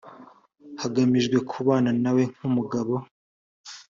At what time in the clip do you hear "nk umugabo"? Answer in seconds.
2.35-2.95